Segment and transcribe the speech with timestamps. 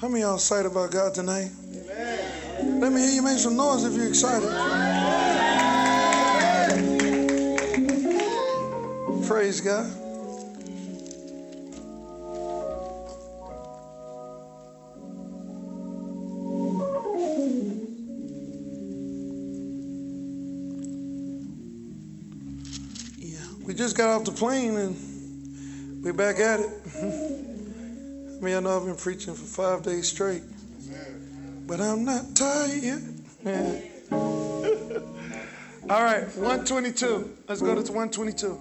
[0.00, 1.50] How many y'all excited about God tonight?
[1.74, 2.80] Amen.
[2.80, 4.48] Let me hear you make some noise if you're excited.
[9.26, 9.90] Praise God.
[23.18, 27.44] Yeah, we just got off the plane and we're back at it.
[28.40, 30.42] I know I've been preaching for five days straight,
[31.66, 33.00] but I'm not tired yet.
[35.90, 37.36] All right, 122.
[37.48, 38.58] Let's go to 122.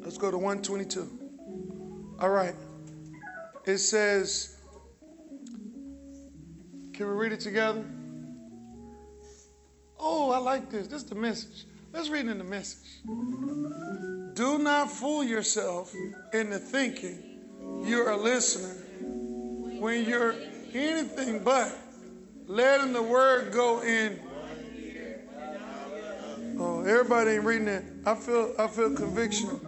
[0.00, 2.16] Let's go to 122.
[2.20, 2.54] All right.
[3.66, 4.56] It says,
[6.94, 7.84] can we read it together?
[9.98, 10.86] Oh, I like this.
[10.86, 11.66] This is the message.
[11.94, 13.02] Let's read in the message.
[14.34, 15.94] Do not fool yourself
[16.32, 17.38] into thinking
[17.84, 18.74] you're a listener
[19.78, 20.34] when you're
[20.72, 21.72] anything but
[22.48, 24.18] letting the word go in.
[26.58, 27.84] Oh, everybody ain't reading it.
[28.04, 29.60] I feel I feel conviction.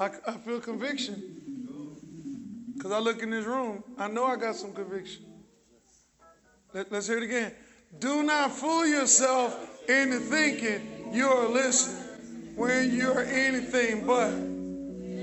[0.00, 2.72] I, I feel conviction.
[2.74, 5.26] Because I look in this room, I know I got some conviction.
[6.72, 7.52] Let, let's hear it again.
[7.96, 9.56] Do not fool yourself
[9.88, 11.98] into thinking you're a listener
[12.54, 14.32] when you're anything but.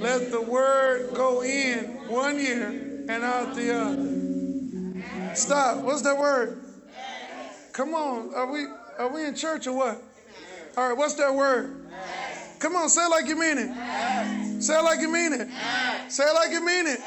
[0.01, 5.35] Let the word go in one ear and out the other.
[5.35, 5.83] Stop.
[5.83, 6.61] What's that word?
[7.71, 8.33] Come on.
[8.33, 8.65] Are we
[8.97, 10.01] are we in church or what?
[10.77, 11.87] All right, what's that word?
[12.59, 14.61] Come on, say it like you mean it.
[14.61, 15.47] Say it like you mean it.
[16.09, 16.99] Say it like you mean it.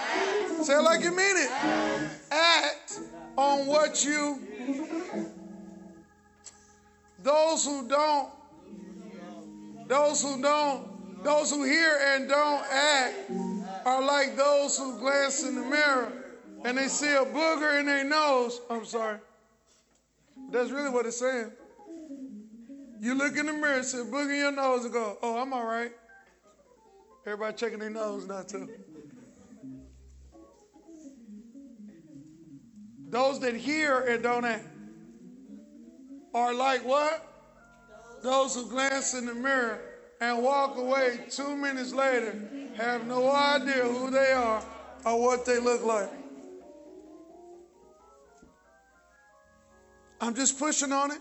[0.62, 1.50] Say it like you mean it.
[2.30, 3.00] Act
[3.36, 4.40] on what you
[7.22, 8.30] those who don't,
[9.86, 13.30] those who don't, those who hear and don't act
[13.84, 16.12] are like those who glance in the mirror
[16.64, 18.60] and they see a booger in their nose.
[18.70, 19.18] I'm sorry.
[20.50, 21.52] That's really what it's saying.
[23.00, 25.52] You look in the mirror see a booger in your nose and go, oh, I'm
[25.52, 25.92] all right.
[27.26, 28.68] Everybody checking their nose now, too.
[33.10, 34.66] Those that hear and don't act
[36.34, 37.24] are like what?
[38.22, 39.80] Those who glance in the mirror
[40.20, 44.62] and walk away two minutes later, have no idea who they are
[45.04, 46.10] or what they look like.
[50.20, 51.20] I'm just pushing on it.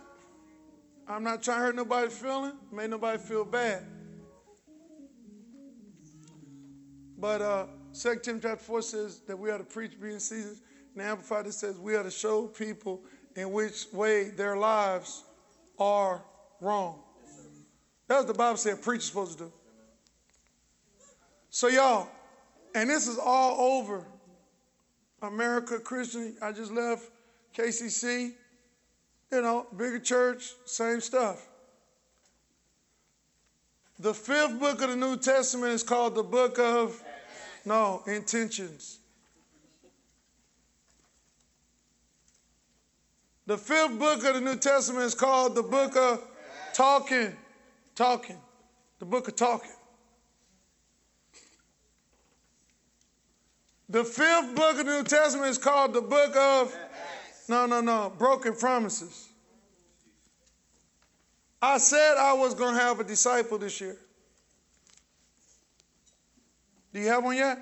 [1.07, 3.83] I'm not trying to hurt nobody's feeling, make nobody feel bad.
[7.17, 10.61] But uh, 2 Timothy chapter 4 says that we are to preach being seasons.
[10.93, 13.01] And Amplified it says we are to show people
[13.37, 15.23] in which way their lives
[15.79, 16.23] are
[16.59, 16.99] wrong.
[18.07, 19.51] That's what the Bible said preacher's supposed to do.
[21.51, 22.09] So, y'all,
[22.73, 24.03] and this is all over
[25.21, 26.35] America Christian.
[26.41, 27.09] I just left
[27.55, 28.33] KCC,
[29.31, 31.47] you know, bigger church, same stuff.
[33.99, 37.03] The fifth book of the New Testament is called the book of,
[37.65, 38.99] no, intentions.
[43.47, 46.21] The fifth book of the New Testament is called the book of
[46.73, 47.33] talking.
[47.95, 48.37] Talking.
[48.99, 49.71] The book of talking.
[53.87, 56.75] The fifth book of the New Testament is called the book of,
[57.47, 59.29] no, no, no, broken promises.
[61.61, 63.95] I said I was going to have a disciple this year.
[66.93, 67.59] Do you have one yet?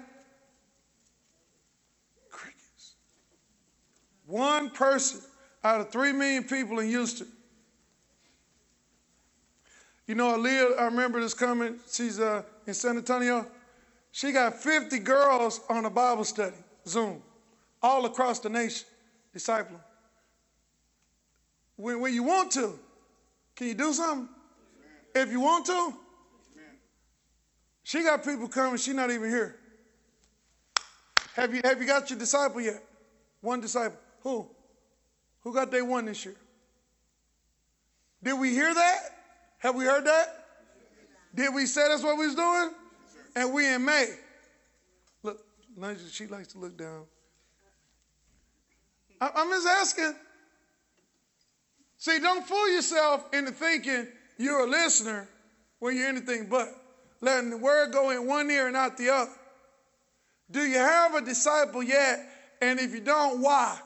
[2.31, 2.96] Crickets.
[4.25, 5.22] One person
[5.65, 7.27] out of three million people in Houston.
[10.05, 11.79] You know, Aaliyah, I remember this coming.
[11.91, 13.47] She's uh, in San Antonio.
[14.11, 16.55] She got 50 girls on a Bible study,
[16.87, 17.19] Zoom,
[17.81, 18.85] all across the nation,
[19.35, 19.81] discipling.
[21.77, 22.77] When, when you want to,
[23.55, 24.29] can you do something?
[25.15, 25.93] If you want to,
[27.81, 29.55] she got people coming, she's not even here.
[31.35, 32.84] Have you, have you got your disciple yet?
[33.41, 33.97] One disciple.
[34.22, 34.47] Who?
[35.45, 36.35] Who got day one this year?
[38.21, 38.99] Did we hear that?
[39.59, 40.45] Have we heard that?
[41.33, 42.71] Did we say that's what we was doing?
[43.35, 44.07] And we in May.
[45.21, 45.39] Look,
[46.11, 47.03] she likes to look down.
[49.21, 50.15] I'm just asking.
[51.99, 54.07] See, don't fool yourself into thinking
[54.37, 55.29] you're a listener
[55.79, 56.69] when you're anything but.
[57.21, 59.31] Letting the word go in one ear and out the other.
[60.49, 62.19] Do you have a disciple yet?
[62.61, 63.79] And if you don't, why?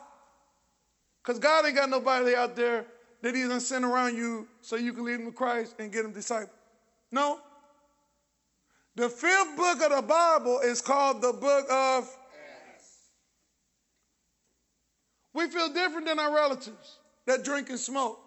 [1.22, 2.86] Because God ain't got nobody out there
[3.22, 6.02] that He's gonna send around you so you can lead them to Christ and get
[6.02, 6.56] them disciples.
[7.12, 7.40] No,
[8.96, 12.16] The fifth book of the Bible is called the book of.
[15.32, 18.18] We feel different than our relatives that drink and smoke,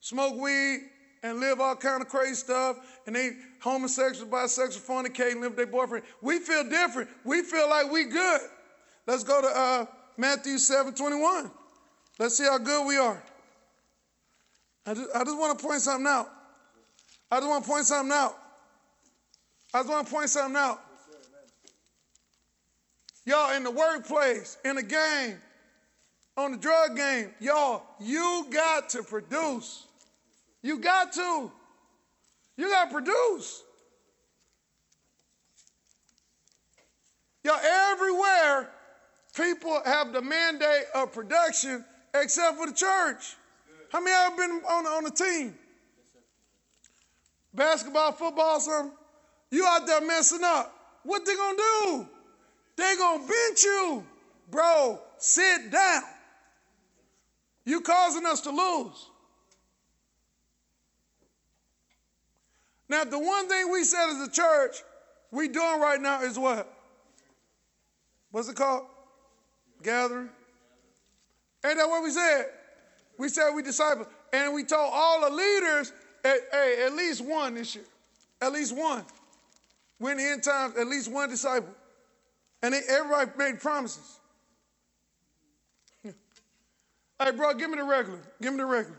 [0.00, 0.80] smoke weed,
[1.22, 5.66] and live all kind of crazy stuff, and they homosexual, bisexual, fornicating, live with their
[5.66, 6.04] boyfriend.
[6.22, 7.10] We feel different.
[7.24, 8.40] We feel like we good.
[9.06, 9.86] Let's go to uh,
[10.16, 11.50] Matthew 7 21.
[12.18, 13.22] Let's see how good we are.
[14.84, 16.28] I just, I just want to point something out.
[17.30, 18.36] I just want to point something out.
[19.72, 20.80] I just want to point something out.
[23.26, 25.36] Y'all in the workplace, in the game,
[26.38, 29.86] on the drug game, y'all, you got to produce.
[30.62, 31.52] You got to.
[32.56, 33.62] You got to produce.
[37.44, 37.60] Y'all,
[37.92, 38.70] everywhere,
[39.36, 41.84] people have the mandate of production
[42.14, 43.36] except for the church.
[43.90, 45.54] How many have been on, on a team?
[47.54, 48.92] Basketball, football, something?
[49.50, 50.74] You out there messing up.
[51.04, 52.08] What they gonna do?
[52.76, 54.04] They gonna bench you.
[54.50, 56.02] Bro, sit down.
[57.64, 59.08] You causing us to lose.
[62.88, 64.76] Now, the one thing we said as a church
[65.30, 66.72] we doing right now is what?
[68.30, 68.86] What's it called?
[69.82, 70.30] Gathering.
[71.64, 72.46] Ain't that what we said?
[73.18, 77.54] We said we disciple, and we told all the leaders, hey, hey, at least one
[77.54, 77.84] this year,
[78.40, 79.04] at least one.
[79.98, 81.74] When the end times, at least one disciple,
[82.62, 84.20] and they, everybody made promises.
[86.04, 86.12] hey,
[87.36, 88.20] bro, give me the regular.
[88.40, 88.98] Give me the regular.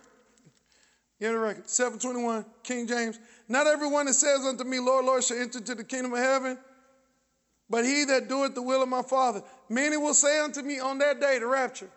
[1.20, 1.70] Give me the record.
[1.70, 3.20] 721, King James.
[3.48, 6.58] Not everyone that says unto me, Lord, Lord, shall enter into the kingdom of heaven,
[7.70, 9.44] but he that doeth the will of my Father.
[9.70, 11.90] Many will say unto me on that day, the rapture,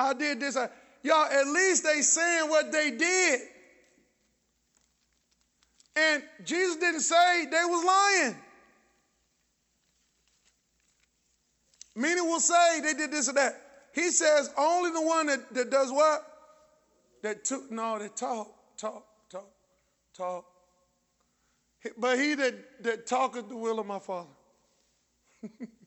[0.00, 0.56] I did this.
[0.56, 0.70] I,
[1.02, 3.40] y'all, at least they saying what they did.
[5.94, 8.36] And Jesus didn't say they was lying.
[11.94, 13.60] Many will say they did this or that.
[13.94, 16.26] He says only the one that, that does what?
[17.22, 18.48] That took, no, that talk,
[18.78, 19.50] talk, talk,
[20.16, 20.46] talk.
[21.98, 24.30] But he that, that talketh the will of my Father.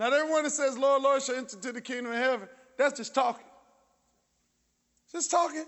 [0.00, 2.48] Not everyone that says, Lord, Lord, shall enter into the kingdom of heaven.
[2.78, 3.44] That's just talking.
[5.12, 5.66] Just talking.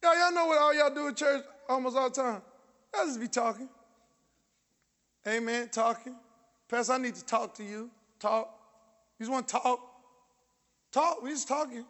[0.00, 2.40] Y'all, y'all know what all y'all do at church almost all the time.
[2.94, 3.68] Y'all just be talking.
[5.26, 5.68] Amen.
[5.72, 6.14] Talking.
[6.68, 7.90] Pastor, I need to talk to you.
[8.20, 8.48] Talk.
[9.18, 9.80] You just want to talk.
[10.92, 11.20] Talk.
[11.20, 11.84] We just talking.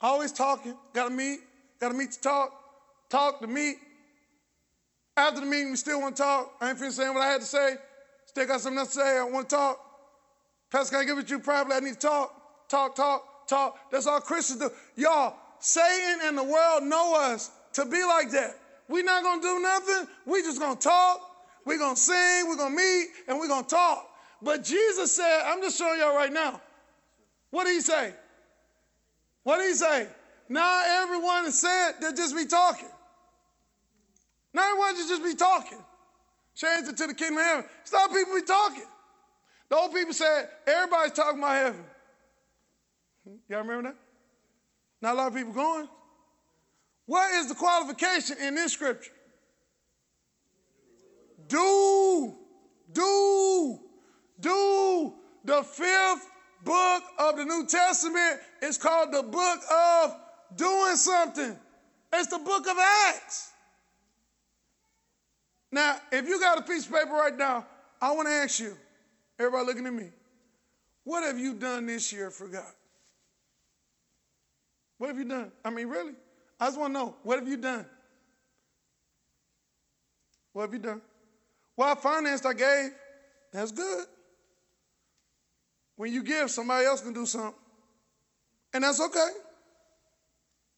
[0.00, 0.78] Always talking.
[0.94, 1.40] Got to meet.
[1.78, 2.52] Got to meet to talk.
[3.10, 3.76] Talk to meet.
[5.14, 6.54] After the meeting, we still want to talk.
[6.58, 7.76] I ain't finished saying what I had to say.
[8.34, 9.18] Still got something to say.
[9.18, 9.78] I want to talk.
[10.68, 11.76] Pastor, can I give it to you privately?
[11.76, 12.68] I need to talk.
[12.68, 13.92] Talk, talk, talk.
[13.92, 14.70] That's all Christians do.
[14.96, 18.58] Y'all, Satan and the world know us to be like that.
[18.88, 20.08] We're not going to do nothing.
[20.26, 21.20] we just going to talk.
[21.64, 22.48] We're going to sing.
[22.48, 23.06] We're going to meet.
[23.28, 24.10] And we're going to talk.
[24.42, 26.60] But Jesus said, I'm just showing y'all right now.
[27.52, 28.12] What did he say?
[29.44, 30.08] What did he say?
[30.48, 32.88] Not everyone is said they just be talking.
[34.52, 35.78] Not everyone should just be talking.
[36.54, 37.64] Change it to the kingdom of heaven.
[37.84, 38.86] Stop people be talking.
[39.68, 41.84] The old people said, everybody's talking about heaven.
[43.48, 43.96] Y'all remember that?
[45.00, 45.88] Not a lot of people going.
[47.06, 49.12] What is the qualification in this scripture?
[51.48, 52.34] Do,
[52.92, 53.78] do,
[54.40, 55.12] do.
[55.44, 56.30] The fifth
[56.62, 60.16] book of the New Testament is called the book of
[60.56, 61.56] doing something.
[62.12, 63.52] It's the book of Acts.
[65.74, 67.66] Now, if you got a piece of paper right now,
[68.00, 68.78] I want to ask you,
[69.40, 70.10] everybody looking at me,
[71.02, 72.72] what have you done this year for God?
[74.98, 75.50] What have you done?
[75.64, 76.12] I mean, really?
[76.60, 77.84] I just want to know, what have you done?
[80.52, 81.02] What have you done?
[81.76, 82.90] Well, I financed, I gave.
[83.52, 84.06] That's good.
[85.96, 87.52] When you give, somebody else can do something.
[88.72, 89.30] And that's okay.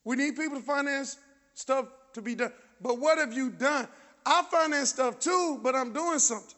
[0.05, 1.19] We need people to finance
[1.53, 1.85] stuff
[2.15, 2.53] to be done.
[2.81, 3.89] But what have you done?
[4.27, 6.57] I finance stuff too, but I'm doing something.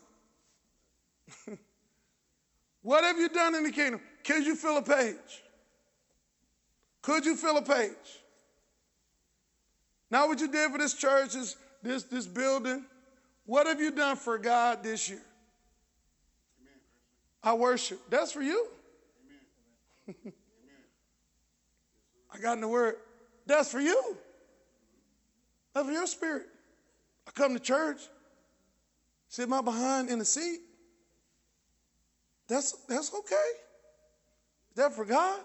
[2.82, 4.00] what have you done in the kingdom?
[4.24, 5.44] Could you fill a page?
[7.02, 7.92] Could you fill a page?
[10.10, 12.86] Now, what you did for this church, this, this, this building.
[13.44, 15.20] What have you done for God this year?
[16.60, 16.80] Amen.
[17.42, 18.00] I worship.
[18.08, 18.66] That's for you.
[22.32, 22.94] I got in the word.
[23.46, 24.16] That's for you.
[25.74, 26.46] That's for your spirit.
[27.28, 28.00] I come to church,
[29.28, 30.60] sit my behind in the seat.
[32.48, 33.34] That's, that's okay.
[34.70, 35.40] Is that for God?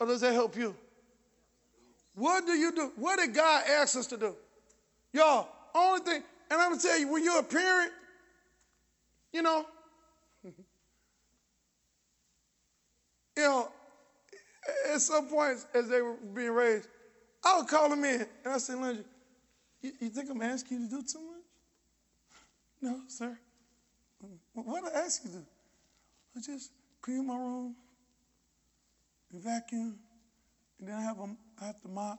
[0.00, 0.74] Or does that help you?
[2.14, 2.92] What do you do?
[2.96, 4.34] What did God ask us to do?
[5.12, 7.92] Y'all, only thing, and I'm gonna tell you, when you're a parent,
[9.32, 9.66] you know,
[10.44, 10.54] you
[13.36, 13.68] know,
[14.92, 16.88] at some points as they were being raised,
[17.44, 19.04] I would call them in and I said, Lindsay,
[19.82, 21.44] you, you think I'm asking you to do too much?
[22.80, 23.38] No, sir.
[24.52, 25.44] What did I ask you to do?
[26.36, 27.74] I just clean my room,
[29.32, 29.98] and vacuum,
[30.78, 32.18] and then I have, a, I have to mop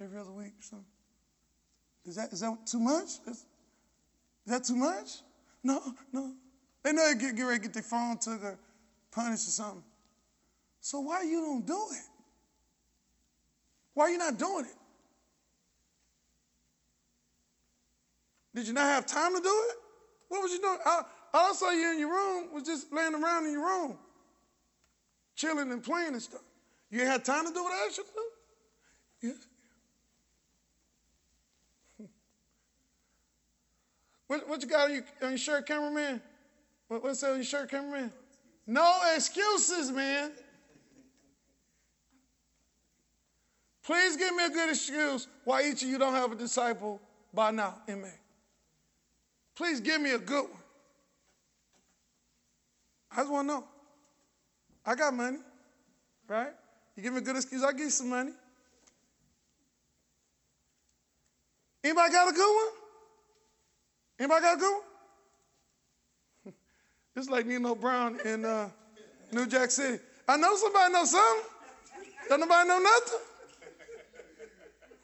[0.00, 0.86] every other week or something.
[2.06, 3.08] Is that, is that too much?
[3.26, 3.46] Is, is
[4.46, 5.20] that too much?
[5.62, 5.80] No,
[6.12, 6.34] no.
[6.82, 8.58] They know they get, get ready to get their phone took or
[9.10, 9.84] punished or something.
[10.80, 12.02] So why you don't do it?
[13.94, 14.76] Why you not doing it?
[18.54, 19.76] Did you not have time to do it?
[20.28, 20.78] What was you doing?
[20.84, 23.98] I, I saw you in your room was just laying around in your room,
[25.34, 26.42] chilling and playing and stuff.
[26.90, 29.28] You had time to do what I asked you to do?
[29.28, 29.36] Yes.
[34.26, 36.20] What, what you got on your, on your shirt, cameraman?
[36.88, 38.10] What, what's that on your shirt, cameraman?
[38.66, 40.32] No excuses, man.
[43.84, 47.02] Please give me a good excuse why each of you don't have a disciple
[47.34, 48.14] by now May.
[49.54, 50.60] Please give me a good one.
[53.12, 53.64] I just want to know.
[54.84, 55.38] I got money,
[56.28, 56.52] right?
[56.96, 58.32] You give me a good excuse, I'll give you some money.
[61.82, 62.74] Anybody got a good one?
[64.18, 64.80] Anybody got a good
[66.44, 66.54] one?
[67.16, 68.68] it's like Nino Brown in uh,
[69.32, 70.02] New Jack City.
[70.26, 71.50] I know somebody knows something.
[72.28, 73.18] Don't nobody know nothing?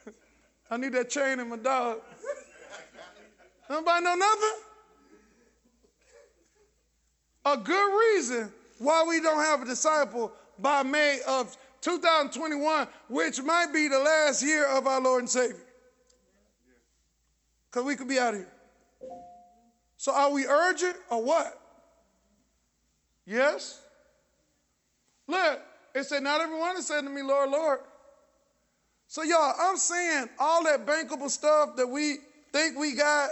[0.70, 2.00] I need that chain in my dog.
[3.70, 4.58] Nobody know nothing?
[7.46, 13.72] A good reason why we don't have a disciple by May of 2021, which might
[13.72, 15.56] be the last year of our Lord and Savior.
[17.70, 18.48] Because we could be out here.
[19.96, 21.56] So are we urgent or what?
[23.24, 23.80] Yes?
[25.28, 25.60] Look,
[25.94, 27.78] it said, Not everyone is saying to me, Lord, Lord.
[29.06, 32.18] So, y'all, I'm saying all that bankable stuff that we
[32.52, 33.30] think we got,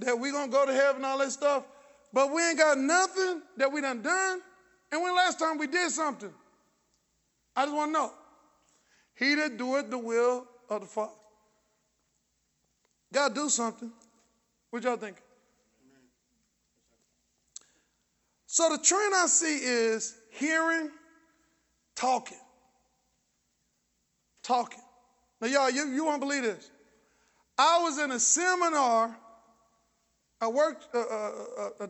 [0.00, 1.64] that we gonna go to heaven, all that stuff,
[2.12, 4.40] but we ain't got nothing that we done done.
[4.92, 6.32] And when last time we did something?
[7.54, 8.12] I just want to know.
[9.14, 11.12] He that doeth the will of the Father.
[13.12, 13.90] Gotta do something.
[14.70, 15.16] What y'all think?
[18.46, 20.90] So the trend I see is hearing,
[21.94, 22.38] talking.
[24.42, 24.80] Talking.
[25.40, 26.70] Now, y'all, you, you won't believe this.
[27.56, 29.16] I was in a seminar,
[30.40, 31.86] I worked uh, uh, uh, uh,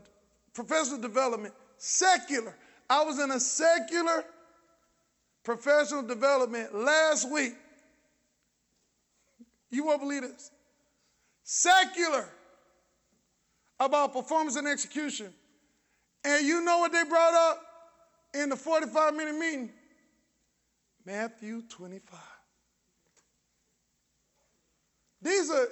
[0.54, 2.54] professional development, secular.
[2.88, 4.24] I was in a secular
[5.44, 7.54] professional development last week.
[9.70, 10.50] You won't believe this.
[11.44, 12.28] Secular
[13.78, 15.32] about performance and execution.
[16.24, 17.62] And you know what they brought up
[18.34, 19.70] in the 45 minute meeting?
[21.06, 22.18] Matthew 25.
[25.22, 25.68] These are,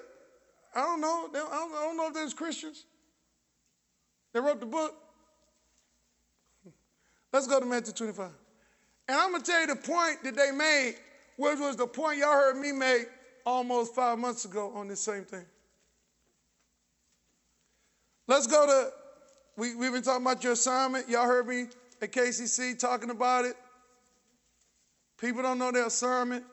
[0.79, 2.85] I don't know, I don't, know if there's Christians.
[4.33, 4.95] They wrote the book.
[7.33, 8.31] Let's go to Matthew 25.
[9.09, 10.95] And I'm going to tell you the point that they made,
[11.37, 13.09] which was the point y'all heard me make
[13.45, 15.47] almost five months ago on this same thing.
[18.29, 18.91] Let's go to,
[19.57, 21.09] we, we've been talking about your assignment.
[21.09, 21.67] Y'all heard me
[22.01, 23.57] at KCC talking about it.
[25.21, 26.45] People don't know their assignment.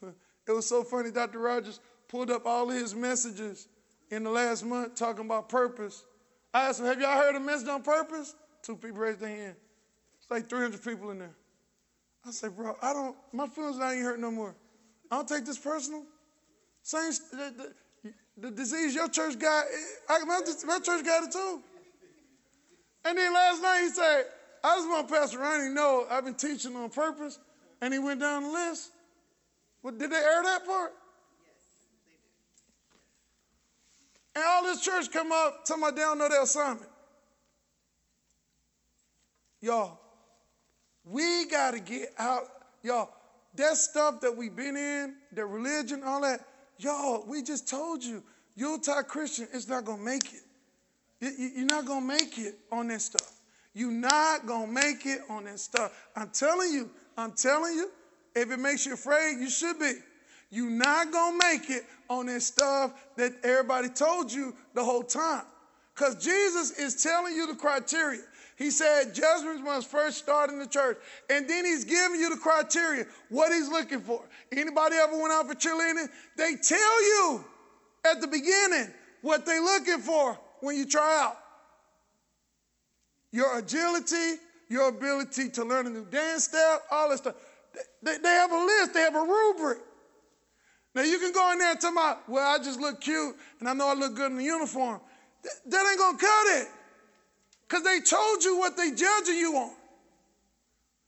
[0.44, 1.38] It was so funny, Dr.
[1.38, 3.68] Rogers pulled up all of his messages
[4.12, 6.04] in the last month talking about purpose.
[6.52, 8.34] I asked him, Have y'all heard a message on purpose?
[8.62, 9.56] Two people raised their hand.
[10.20, 11.34] It's like 300 people in there.
[12.24, 14.54] I said, Bro, I don't, my feelings not even hurt no more.
[15.10, 16.04] I don't take this personal.
[16.82, 17.72] Same, the,
[18.04, 19.76] the, the disease your church got, eh,
[20.10, 21.62] I, my, my church got it too.
[23.06, 24.24] And then last night he said,
[24.62, 27.38] I just want Pastor Ronnie to know I've been teaching on purpose.
[27.80, 28.90] And he went down the list.
[29.82, 30.92] Well, did they air that part?
[34.34, 36.88] And all this church come up, talking about they don't know their assignment.
[39.60, 39.98] Y'all,
[41.04, 42.44] we got to get out.
[42.82, 43.10] Y'all,
[43.54, 46.40] that stuff that we've been in, the religion, all that,
[46.78, 48.22] y'all, we just told you,
[48.56, 50.42] Utah Christian is not going to make it.
[51.38, 53.32] You're not going to make it on this stuff.
[53.74, 55.92] You're not going to make it on this stuff.
[56.16, 57.90] I'm telling you, I'm telling you,
[58.34, 59.92] if it makes you afraid, you should be.
[60.52, 65.02] You're not going to make it on this stuff that everybody told you the whole
[65.02, 65.44] time.
[65.94, 68.20] Because Jesus is telling you the criteria.
[68.58, 70.98] He said judgments must first start in the church.
[71.30, 74.22] And then he's giving you the criteria, what he's looking for.
[74.54, 76.08] Anybody ever went out for cheerleading?
[76.36, 77.44] They tell you
[78.04, 78.92] at the beginning
[79.22, 81.38] what they're looking for when you try out.
[83.32, 87.36] Your agility, your ability to learn a new dance step, all this stuff.
[88.02, 89.78] They, they have a list, they have a rubric.
[90.94, 93.68] Now you can go in there and tell me, well, I just look cute and
[93.68, 95.00] I know I look good in the uniform.
[95.42, 96.68] That, that ain't gonna cut it.
[97.66, 99.72] Because they told you what they judging you on.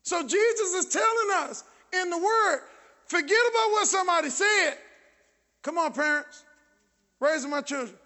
[0.03, 2.61] So Jesus is telling us in the word,
[3.07, 4.75] forget about what somebody said.
[5.63, 6.45] Come on, parents.
[7.21, 7.97] Raising my children.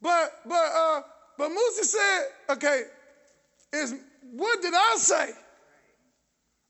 [0.00, 1.00] But but uh
[1.36, 2.82] but Musa said, okay,
[3.72, 3.94] is
[4.32, 5.32] what did I say?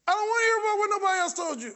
[0.07, 1.75] I don't want to hear about what nobody else told you.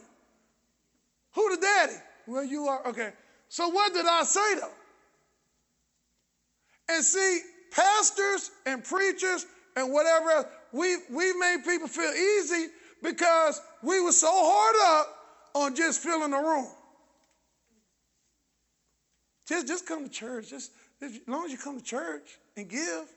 [1.35, 1.93] Who the daddy?
[2.27, 2.87] Well, you are.
[2.87, 3.11] Okay.
[3.49, 4.71] So what did I say though?
[6.89, 12.67] And see, pastors and preachers and whatever else, we we made people feel easy
[13.01, 15.15] because we were so hard up
[15.55, 16.67] on just filling the room.
[19.47, 20.49] Just, just come to church.
[20.49, 23.07] Just as long as you come to church and give.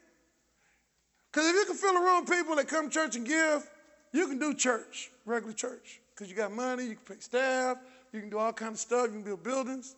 [1.32, 3.68] Because if you can fill the room people that come to church and give,
[4.12, 6.00] you can do church, regular church.
[6.14, 7.76] Because you got money, you can pay staff,
[8.16, 9.94] you can do all kinds of stuff, you can build buildings.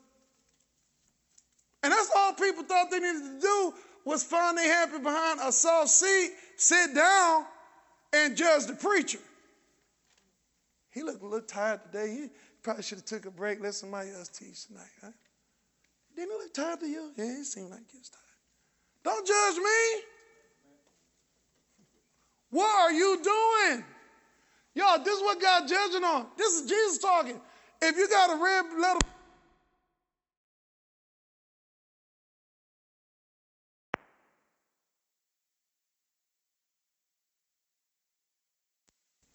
[1.83, 5.53] And that's all people thought they needed to do was find their happy behind a
[5.53, 7.45] soft seat, sit down,
[8.13, 9.19] and judge the preacher.
[10.91, 12.11] He looked a little tired today.
[12.11, 12.29] He
[12.63, 14.91] probably should have took a break, let somebody else teach tonight.
[15.01, 15.11] Huh?
[16.17, 17.13] Didn't he look tired to you?
[17.17, 18.25] Yeah, he seemed like he was tired.
[19.05, 20.03] Don't judge me.
[22.51, 23.85] What are you doing?
[24.75, 26.27] Y'all, this is what God judging on.
[26.37, 27.41] This is Jesus talking.
[27.81, 28.99] If you got a red letter,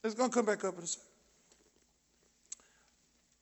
[0.04, 1.08] it's going to come back up in a second.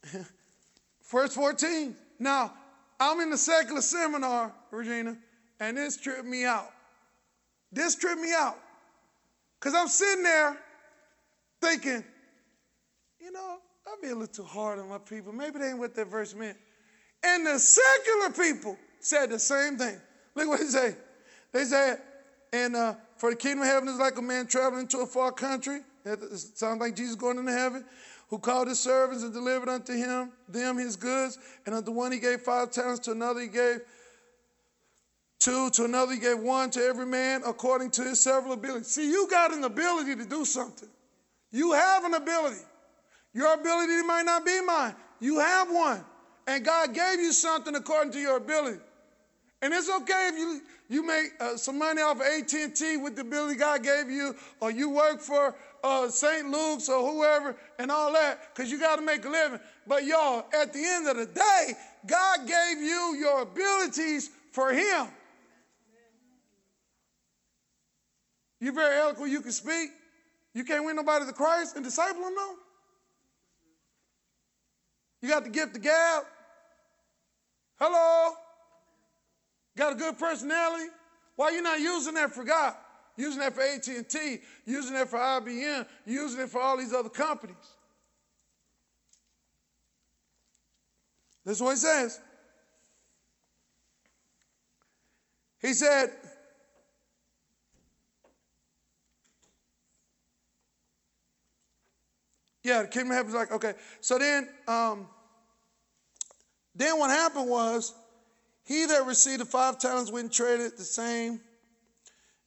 [1.12, 1.96] Verse 14.
[2.20, 2.53] Now,
[3.00, 5.18] I'm in the secular seminar, Regina,
[5.59, 6.70] and this tripped me out.
[7.72, 8.59] This tripped me out.
[9.59, 10.57] Because I'm sitting there
[11.61, 12.03] thinking,
[13.20, 13.57] you know,
[13.91, 15.33] I'd be a little hard on my people.
[15.33, 16.57] Maybe they ain't what that verse meant.
[17.23, 19.99] And the secular people said the same thing.
[20.35, 20.95] Look what they say.
[21.51, 21.99] They said,
[22.53, 25.31] and uh, for the kingdom of heaven is like a man traveling to a far
[25.31, 25.81] country.
[26.05, 27.85] It sounds like Jesus going into heaven,
[28.29, 31.37] who called his servants and delivered unto him them his goods.
[31.65, 33.81] And unto one he gave five talents, to another he gave
[35.39, 38.87] two, to another he gave one, to every man according to his several abilities.
[38.87, 40.89] See, you got an ability to do something.
[41.51, 42.61] You have an ability.
[43.33, 44.96] Your ability might not be mine.
[45.20, 46.03] You have one.
[46.48, 48.79] And God gave you something according to your ability.
[49.61, 53.22] And it's okay if you, you make uh, some money off of AT&T with the
[53.22, 56.50] ability God gave you, or you work for uh, St.
[56.50, 59.59] Luke's or whoever and all that, because you got to make a living.
[59.85, 61.74] But y'all, at the end of the day,
[62.07, 65.07] God gave you your abilities for Him.
[68.59, 69.89] You're very eloquent, you can speak.
[70.53, 72.55] You can't win nobody to Christ and disciple them, though.
[75.22, 76.24] You got the gift of gab.
[77.79, 78.34] Hello.
[79.77, 80.90] Got a good personality.
[81.36, 82.75] Why you not using that for God?
[83.18, 87.55] Using that for AT&T, using that for IBM, using it for all these other companies.
[91.46, 92.20] This is what he says.
[95.62, 96.12] He said,
[102.63, 103.74] Yeah, the kingdom of heaven is like, okay.
[104.01, 105.07] So then, um,
[106.75, 107.93] then what happened was,
[108.63, 111.41] he that received the five talents went and traded the same.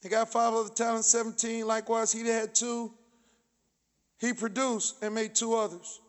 [0.03, 1.66] He got five other talents, 17.
[1.66, 2.92] Likewise, he that had two,
[4.20, 6.00] he produced and made two others.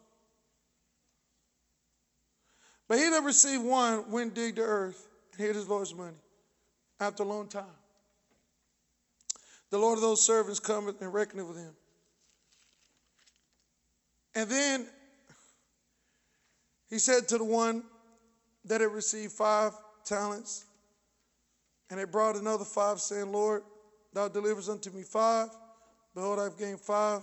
[2.87, 6.17] But he that received one went dig the earth and hid his Lord's money
[6.99, 7.65] after a long time.
[9.71, 11.73] The Lord of those servants cometh and reckoneth with him.
[14.35, 14.87] And then
[16.89, 17.83] he said to the one
[18.65, 19.71] that had received five
[20.03, 20.65] talents,
[21.89, 23.63] and it brought another five, saying, Lord,
[24.13, 25.49] thou delivers unto me five.
[26.13, 27.21] Behold, I've gained five.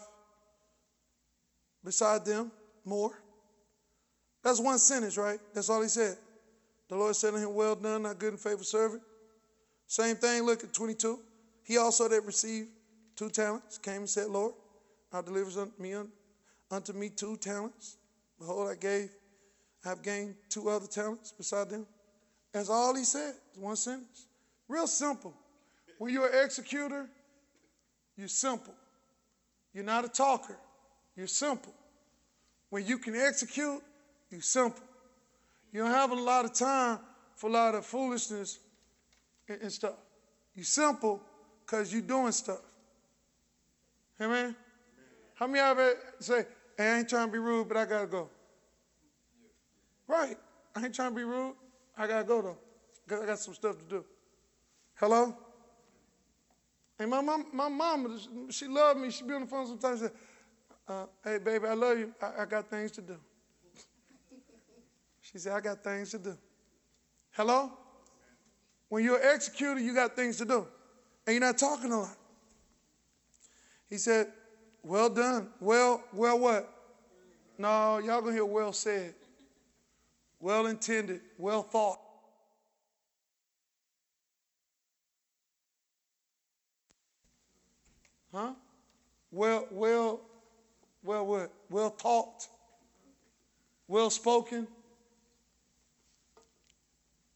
[1.85, 2.53] Beside them,
[2.85, 3.23] more.
[4.43, 5.39] That's one sentence, right?
[5.53, 6.17] That's all he said.
[6.89, 9.03] The Lord said to him, Well done, thy good and faithful servant.
[9.87, 11.19] Same thing, look at 22.
[11.65, 12.69] He also that received
[13.17, 14.55] two talents came and said, Lord,
[15.11, 15.95] thou delivers unto me
[16.73, 17.99] unto me two talents.
[18.39, 19.11] Behold, I gave,
[19.85, 21.87] I have gained two other talents beside them.
[22.53, 23.35] That's all he said.
[23.57, 24.27] One sentence.
[24.67, 25.35] Real simple.
[25.99, 27.07] When you're an executor,
[28.17, 28.75] you're simple.
[29.75, 30.57] You're not a talker,
[31.17, 31.73] you're simple.
[32.71, 33.83] When you can execute,
[34.31, 34.83] you're simple.
[35.73, 36.99] You don't have a lot of time
[37.37, 38.59] for a lot of foolishness
[39.49, 39.95] and, stuff.
[40.55, 41.21] You're simple
[41.65, 42.61] because you're doing stuff.
[44.21, 44.55] Amen?
[45.35, 46.45] How many of you say,
[46.77, 48.29] hey, I ain't trying to be rude, but I got to go?
[50.07, 50.37] Right.
[50.75, 51.55] I ain't trying to be rude.
[51.97, 52.59] I got to go, though,
[53.07, 54.05] because I got some stuff to do.
[54.95, 55.37] Hello?
[56.99, 59.11] And my mom, my mom, she loved me.
[59.11, 59.99] She'd be on the phone sometimes.
[59.99, 60.13] She said,
[60.87, 62.15] uh, "Hey, baby, I love you.
[62.23, 63.17] I, I got things to do."
[65.21, 66.37] She said, "I got things to do."
[67.33, 67.73] Hello.
[68.89, 70.67] When you're executed, you got things to do,
[71.27, 72.17] and you're not talking a lot.
[73.89, 74.29] He said,
[74.83, 75.49] "Well done.
[75.61, 76.69] Well, well, what?
[77.59, 79.15] No, y'all gonna hear well said,
[80.41, 81.99] well intended, well thought."
[88.33, 88.55] Huh?
[89.31, 90.21] Well, well,
[91.03, 91.53] well, what?
[91.71, 92.49] Well taught,
[93.87, 94.67] well spoken.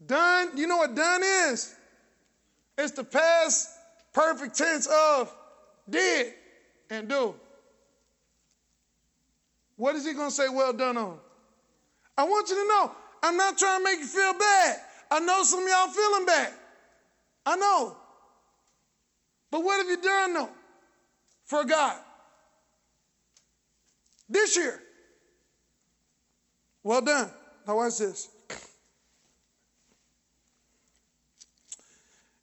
[0.04, 1.74] Done, you know what done is?
[2.76, 3.70] It's the past
[4.12, 5.34] perfect tense of
[5.88, 6.34] did
[6.90, 7.34] and do.
[9.76, 11.18] What is he going to say well done on?
[12.16, 14.76] I want you to know, I'm not trying to make you feel bad.
[15.10, 16.52] I know some of y'all feeling bad.
[17.44, 17.96] I know.
[19.50, 20.50] But what have you done though?
[21.46, 21.96] for God.
[24.28, 24.82] This year.
[26.82, 27.30] Well done.
[27.66, 28.28] Now, watch this.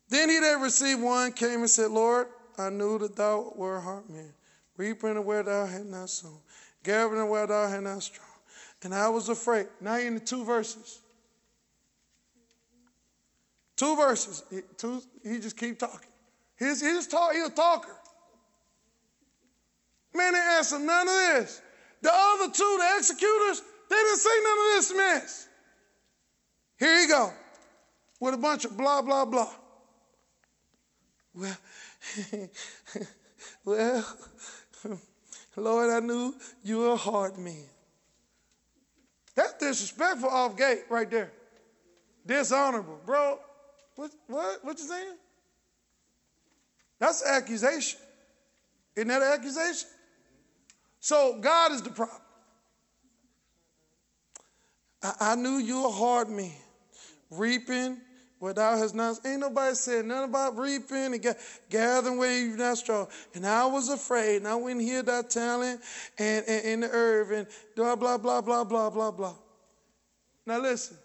[0.10, 3.82] Then he that received one came and said, Lord, I knew that thou wert a
[3.82, 4.34] hard man,
[4.78, 6.38] reaping where thou had not sown,
[6.84, 8.28] gathering where thou had not strong.
[8.84, 9.68] And I was afraid.
[9.80, 11.00] Now you in the two verses.
[13.76, 14.44] Two verses.
[14.50, 16.10] He, two, he just keep talking.
[16.60, 17.96] He's, he's, talk, he's a talker.
[20.14, 21.62] Man, they answered none of this.
[22.02, 25.48] The other two, the executors, they didn't say none of this mess.
[26.78, 27.32] Here you go,
[28.20, 29.50] with a bunch of blah, blah, blah.
[31.34, 31.58] Well,
[33.66, 34.18] well,
[35.56, 37.66] Lord, I knew you were a hard man.
[39.36, 41.32] That's disrespectful off gate right there.
[42.26, 43.00] Dishonorable.
[43.06, 43.40] Bro,
[43.96, 45.16] what, what, what you saying?
[47.00, 48.00] That's accusation.
[48.96, 49.90] Isn't that an accusation?
[51.00, 52.22] So God is the problem.
[55.02, 56.52] I, I knew you were a hard man,
[57.30, 57.98] reaping
[58.44, 59.26] where thou hast not.
[59.26, 61.36] Ain't nobody said nothing about reaping and
[61.70, 63.08] gathering where you not strong.
[63.34, 65.80] And I was afraid, and I went here that talent
[66.18, 69.36] and, and, and the herb and blah, blah, blah, blah, blah, blah, blah.
[70.46, 70.98] Now listen,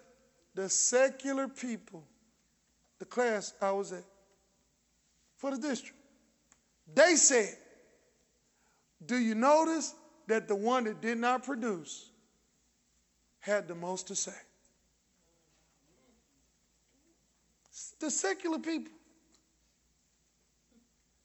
[0.56, 2.02] the secular people,
[2.98, 4.02] the class I was at,
[5.36, 5.96] for the district,
[6.92, 7.54] they said,
[9.06, 9.94] do you notice
[10.26, 12.10] that the one that did not produce
[13.38, 14.34] had the most to say?
[18.00, 18.92] The secular people.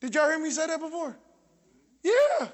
[0.02, 1.18] Did y'all hear me say that before?
[2.04, 2.48] Yeah.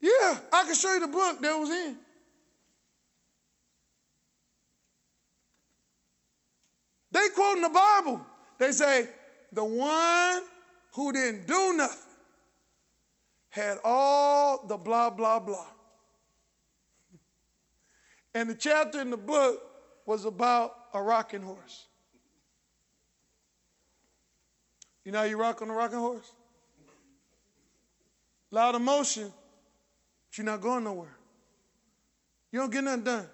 [0.00, 1.96] Yeah, I can show you the book that was in.
[7.10, 8.20] They quoting the Bible.
[8.58, 9.08] They say,
[9.52, 10.42] the one
[10.92, 11.98] who didn't do nothing
[13.48, 15.66] had all the blah, blah, blah.
[18.34, 19.62] And the chapter in the book
[20.04, 21.86] was about a rocking horse.
[25.04, 26.32] You know how you rock on a rocking horse?
[28.50, 29.32] A lot of motion,
[30.28, 31.16] but you're not going nowhere.
[32.52, 33.26] You don't get nothing done.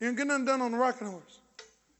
[0.00, 1.40] You don't get nothing done on the rocking horse.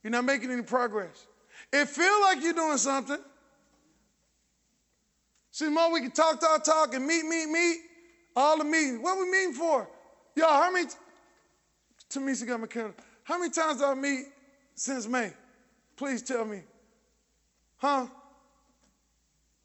[0.02, 1.26] You're not making any progress.
[1.72, 3.18] It feel like you're doing something,
[5.50, 7.80] See, more we can talk, talk, talk, and meet, meet, meet,
[8.36, 9.00] all the meetings.
[9.02, 9.88] What we meeting for?
[10.36, 10.88] Y'all, how many,
[12.08, 12.66] Tamisa got my.
[13.24, 14.24] How many times did I meet
[14.80, 15.30] since May?
[15.94, 16.62] Please tell me.
[17.76, 18.06] Huh?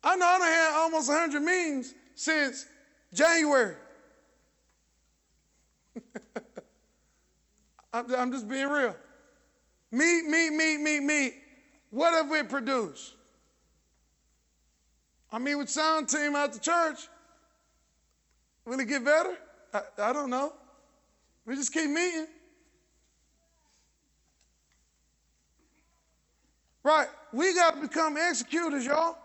[0.04, 2.66] I know I done had almost 100 memes since
[3.14, 3.76] January.
[7.94, 8.94] I'm just being real.
[9.90, 11.34] Meet, meet, meet, meet, meet.
[11.92, 13.14] What have we produced?
[15.32, 17.08] I mean, with sound team at the church,
[18.66, 19.38] will it get better?
[19.74, 20.52] I, I don't know.
[21.46, 22.28] We just keep meeting.
[26.86, 27.08] Right.
[27.34, 29.18] We got to become executors, y'all.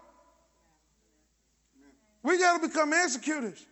[2.23, 3.67] We got to become executors.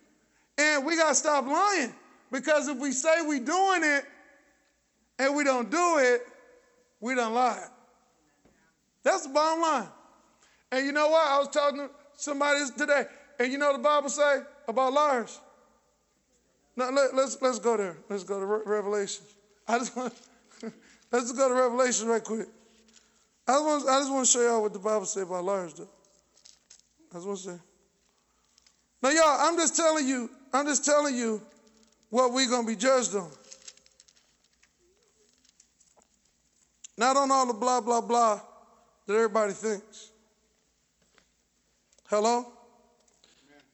[0.59, 1.95] And we got to stop lying.
[2.31, 4.05] Because if we say we're doing it
[5.17, 6.21] and we don't do it,
[7.01, 7.65] we don't lie.
[9.01, 9.87] That's the bottom line.
[10.71, 11.27] And you know what?
[11.27, 13.05] I was talking to somebody today.
[13.39, 15.39] And you know the Bible say about liars?
[16.75, 17.97] Now let, us let's, let's go there.
[18.07, 19.25] Let's go to Re- Revelation.
[19.67, 20.13] I just want
[21.11, 22.49] let's go to Revelation right quick.
[23.49, 25.73] I just want I just want to show y'all what the Bible say about liars
[25.73, 25.89] though.
[27.11, 27.57] I just want to say.
[29.01, 31.41] Now y'all, I'm just telling you, I'm just telling you
[32.11, 33.31] what we're gonna be judged on.
[36.95, 38.39] Not on all the blah blah blah
[39.07, 40.11] that everybody thinks.
[42.07, 42.45] Hello?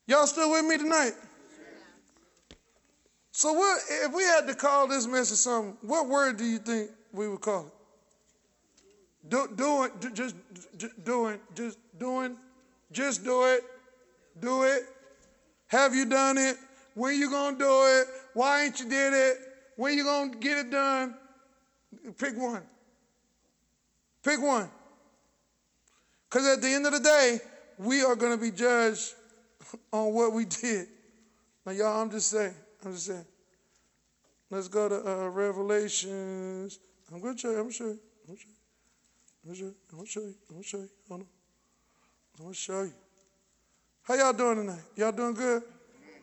[0.07, 1.15] Y'all still with me tonight?
[3.33, 6.91] So what if we had to call this message something, what word do you think
[7.11, 7.74] we would call it?
[9.27, 10.35] Do, doing, do, just,
[11.03, 12.37] doing, just doing,
[12.91, 13.63] just do it,
[14.39, 14.83] do it.
[15.67, 16.57] Have you done it?
[16.93, 18.07] When you gonna do it?
[18.33, 19.37] Why ain't you did it?
[19.75, 21.15] When you gonna get it done?
[22.17, 22.61] Pick one.
[24.23, 24.69] Pick one.
[26.29, 27.39] Because at the end of the day,
[27.77, 29.13] we are gonna be judged
[29.93, 30.87] on what we did.
[31.65, 32.53] Now, y'all, I'm just saying.
[32.85, 33.25] I'm just saying.
[34.49, 36.79] Let's go to uh, Revelations.
[37.11, 37.49] I'm gonna you.
[37.49, 38.54] I'm gonna show you.
[39.45, 39.75] I'm gonna show you.
[39.91, 40.35] I'm gonna show you.
[40.49, 40.89] I'm gonna show you.
[41.07, 41.27] Hold on.
[42.37, 42.93] I'm gonna show you.
[44.01, 44.81] How y'all doing tonight?
[44.95, 45.61] Y'all doing good?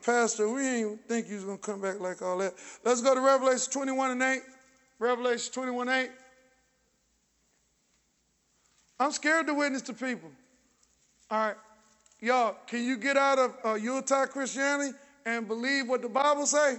[0.04, 2.54] Pastor, we ain't think you was gonna come back like all that.
[2.84, 4.42] Let's go to Revelation 21 and 8.
[4.98, 6.10] Revelation 21 8.
[8.98, 10.30] I'm scared to witness to people.
[11.30, 11.56] All right.
[12.20, 16.76] Y'all, can you get out of uh, Utah Christianity and believe what the Bible say?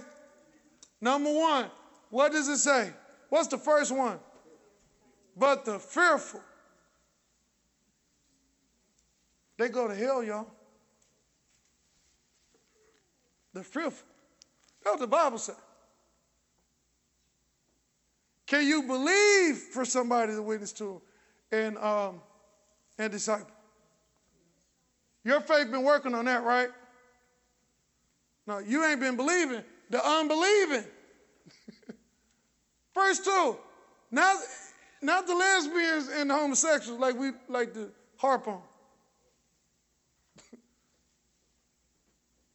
[1.00, 1.66] Number one,
[2.10, 2.90] what does it say?
[3.30, 4.18] What's the first one?
[5.36, 6.40] But the fearful.
[9.58, 10.46] They go to hell, y'all.
[13.52, 14.06] The fearful.
[14.82, 15.56] That's what the Bible says.
[18.46, 21.00] Can you believe for somebody to witness to
[21.50, 22.20] and um,
[22.98, 23.50] and disciple?
[25.24, 26.68] Your faith been working on that, right?
[28.46, 29.62] No, you ain't been believing.
[29.88, 30.84] The unbelieving.
[32.94, 33.56] Verse two.
[34.10, 34.36] Not,
[35.04, 38.62] not the lesbians and the homosexuals like we like to harp on.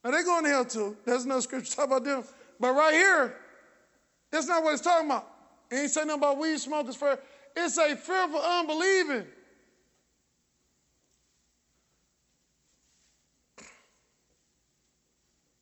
[0.03, 0.97] now they going to hell too.
[1.05, 2.23] There's no scripture talk about them.
[2.59, 3.35] But right here,
[4.31, 5.27] that's not what it's talking about.
[5.71, 7.19] It ain't saying nothing about weed smokers for
[7.55, 9.27] it's a fearful unbelieving.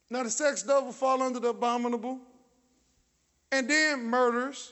[0.09, 2.19] Now, the sex devil fall under the abominable,
[3.51, 4.71] and then murders.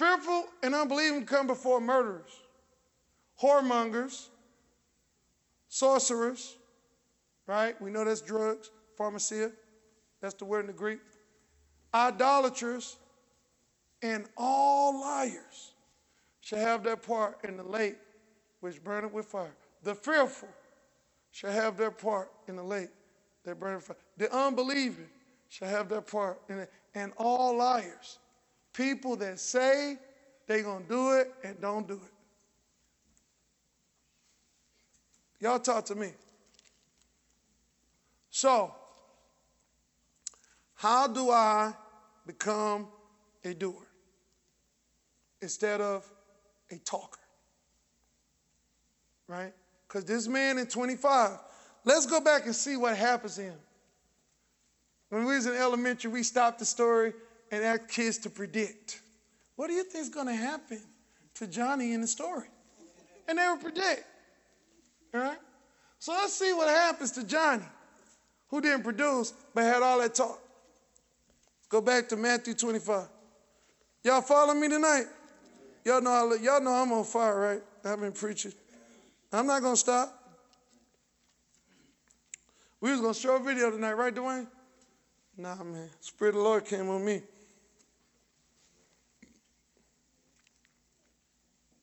[0.00, 2.30] Fearful and unbelieving come before murderers,
[3.38, 4.28] whoremongers,
[5.68, 6.56] sorcerers,
[7.46, 7.78] right?
[7.82, 9.52] We know that's drugs, pharmakeia.
[10.22, 11.00] That's the word in the Greek.
[11.92, 12.96] Idolaters
[14.00, 15.74] and all liars
[16.40, 17.98] shall have their part in the lake
[18.60, 19.54] which burneth with fire.
[19.82, 20.48] The fearful
[21.30, 22.88] shall have their part in the lake
[23.44, 24.06] that burneth with fire.
[24.16, 25.10] The unbelieving
[25.50, 26.72] shall have their part in it.
[26.94, 28.18] And all liars,
[28.72, 29.96] people that say
[30.46, 32.12] they're going to do it and don't do it.
[35.40, 36.10] Y'all talk to me.
[38.30, 38.74] So,
[40.74, 41.72] how do I
[42.26, 42.86] become
[43.44, 43.86] a doer
[45.40, 46.06] instead of
[46.70, 47.20] a talker?
[49.26, 49.52] Right?
[49.88, 51.38] Because this man in 25,
[51.84, 53.58] let's go back and see what happens to him.
[55.08, 57.12] When we was in elementary, we stopped the story
[57.50, 59.00] and ask kids to predict.
[59.56, 60.80] What do you think is going to happen
[61.34, 62.48] to Johnny in the story?
[63.28, 64.04] And they would predict.
[65.14, 65.38] All right?
[65.98, 67.64] So let's see what happens to Johnny,
[68.48, 70.40] who didn't produce but had all that talk.
[71.68, 73.06] Go back to Matthew 25.
[74.02, 75.04] Y'all follow me tonight?
[75.84, 77.62] Y'all know, I, y'all know I'm on fire, right?
[77.84, 78.52] I've been preaching.
[79.32, 80.16] I'm not going to stop.
[82.80, 84.46] We was going to show a video tonight, right, Dwayne?
[85.36, 85.88] Nah, man.
[86.00, 87.22] Spirit of the Lord came on me.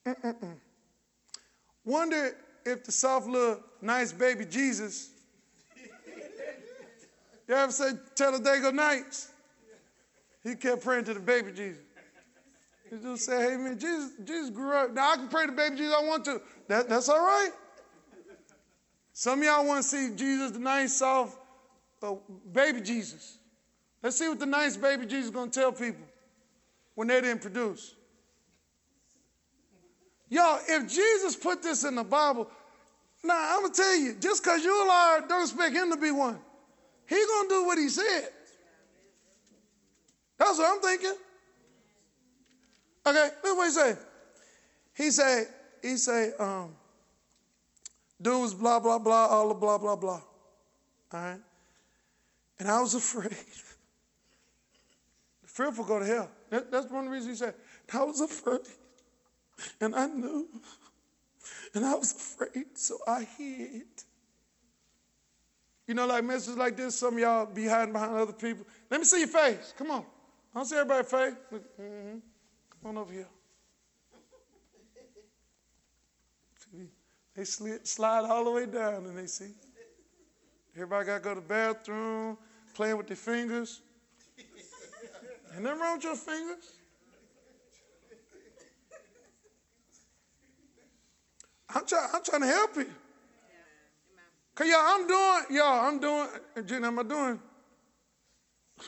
[0.08, 0.56] Mm-mm-mm.
[1.84, 5.10] Wonder if the soft little nice baby Jesus.
[7.48, 9.32] you ever say Talladega Nights?
[10.44, 11.84] He kept praying to the baby Jesus.
[12.90, 14.94] He just said, hey man, Jesus, Jesus grew up.
[14.94, 16.42] Now I can pray to baby Jesus I want to.
[16.70, 17.52] That, that's all right.
[19.12, 21.38] Some of y'all want to see Jesus, the nice, soft
[22.02, 22.14] uh,
[22.54, 23.40] baby Jesus.
[24.02, 26.06] Let's see what the nice baby Jesus is going to tell people
[26.96, 27.96] when they didn't produce.
[30.30, 32.50] Y'all, if Jesus put this in the Bible,
[33.24, 36.12] now I'm gonna tell you, just because you're a liar, don't expect him to be
[36.12, 36.40] one.
[37.08, 38.30] He gonna do what he said.
[40.38, 41.16] That's what I'm thinking.
[43.06, 43.96] Okay, look what he say.
[44.96, 45.46] He say,
[45.82, 46.76] he say, um,
[48.22, 50.22] Dude was blah, blah, blah, all the blah, blah, blah.
[51.14, 51.40] All right?
[52.60, 53.36] And I was afraid.
[55.46, 56.30] Fearful go to hell.
[56.50, 57.56] That, that's one of the reasons he said,
[57.94, 58.62] I was afraid.
[59.82, 60.48] And I knew.
[61.74, 63.86] And I was afraid, so I hid.
[65.88, 68.66] You know, like messages like this, some of y'all be hiding behind other people.
[68.90, 69.74] Let me see your face.
[69.78, 70.06] Come on.
[70.54, 71.34] I don't see everybody's face.
[71.54, 72.18] Mm-hmm.
[72.82, 73.28] Come on over here.
[77.36, 79.54] They slid, slide all the way down and they see.
[80.76, 82.36] Everybody got to go to the bathroom,
[82.74, 83.82] playing with their fingers.
[85.54, 86.77] Ain't nothing wrong with your fingers.
[91.74, 92.88] I'm, try, I'm trying to help you.
[94.56, 96.28] Cause y'all, I'm doing, y'all, I'm doing,
[96.66, 97.40] Jen, am I doing?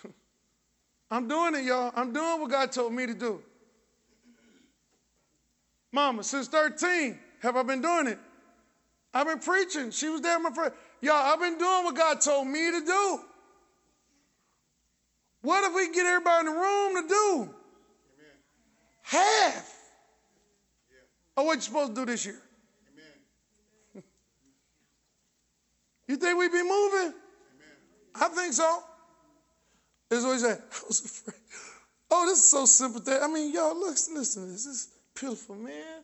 [1.12, 1.92] I'm doing it, y'all.
[1.96, 3.42] I'm doing what God told me to do.
[5.92, 8.20] Mama, since 13, have I been doing it?
[9.14, 9.92] I've been preaching.
[9.92, 10.74] She was there, my friend.
[11.02, 13.20] Y'all, I've been doing what God told me to do.
[15.42, 17.34] What if we get everybody in the room to do?
[17.42, 17.54] Amen.
[19.04, 19.74] Half
[20.92, 20.98] yeah.
[21.38, 22.42] of what you're supposed to do this year.
[26.10, 27.14] You think we'd be moving?
[27.14, 27.14] Amen.
[28.16, 28.84] I think so.
[30.10, 30.62] This is what he said.
[30.72, 31.38] I was afraid.
[32.12, 33.22] Oh, this is so sympathetic.
[33.22, 34.66] I mean, y'all, look, listen this.
[34.66, 36.02] Is pitiful, man.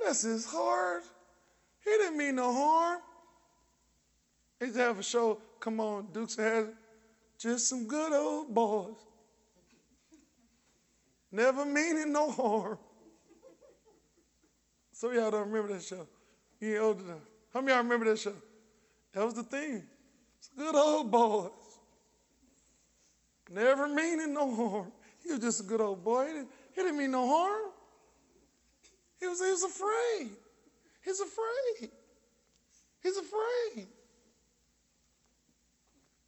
[0.00, 1.02] Bless his heart.
[1.84, 3.00] He didn't mean no harm.
[4.60, 6.74] He to have a show, come on, Dukes Hazzard.
[7.38, 8.94] Just some good old boys.
[11.32, 12.78] Never meaning no harm.
[15.02, 16.06] Of y'all don't remember that show.
[16.60, 17.16] You ain't old enough.
[17.52, 18.34] How many y'all remember that show?
[19.12, 19.82] That was the thing.
[20.38, 21.48] It's a good old boy.
[23.50, 24.92] Never meaning no harm.
[25.22, 26.26] He was just a good old boy.
[26.26, 27.70] He didn't, he didn't mean no harm.
[29.20, 30.30] He was, he was afraid.
[31.04, 31.90] He's afraid.
[33.02, 33.86] He's afraid.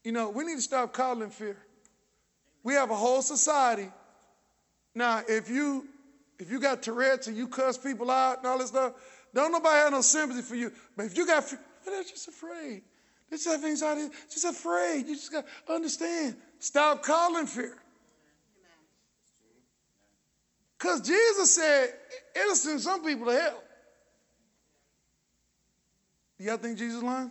[0.03, 1.57] You know, we need to stop calling fear.
[2.63, 3.89] We have a whole society.
[4.95, 5.89] Now, if you
[6.39, 8.95] if you got Tourette's and you cuss people out and all this stuff,
[9.33, 10.73] don't nobody have no sympathy for you.
[10.97, 11.45] But if you got
[11.85, 12.83] fear, they're just afraid.
[13.31, 15.07] They just have anxiety, just afraid.
[15.07, 16.37] You just got to understand.
[16.59, 17.77] Stop calling fear.
[20.79, 21.89] Because Jesus said
[22.35, 23.63] it'll send some people to hell.
[26.39, 27.31] Do y'all think Jesus lying?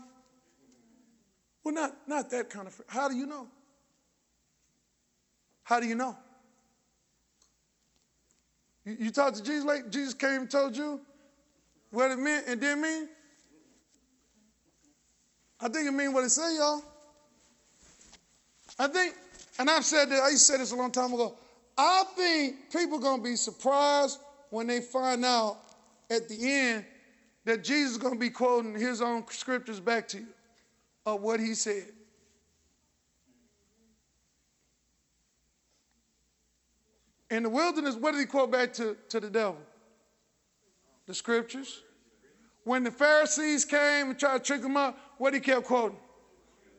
[1.64, 2.82] Well, not, not that kind of.
[2.88, 3.48] How do you know?
[5.64, 6.18] How do you know?
[8.86, 11.00] You, you talked to Jesus like Jesus came and told you
[11.92, 13.08] what it meant and didn't mean?
[15.60, 16.82] I think it means what it say, y'all.
[18.80, 19.16] I think,
[19.60, 21.36] and I've said that, I used to say this a long time ago.
[21.78, 25.58] I think people to be surprised when they find out
[26.10, 26.86] at the end
[27.46, 30.28] that Jesus is to be quoting his own scriptures back to you
[31.06, 31.88] of what he said.
[37.30, 39.58] In the wilderness, what did he quote back to, to the devil?
[41.08, 41.82] The scriptures.
[42.64, 45.98] When the Pharisees came and tried to trick him up, what he kept quoting?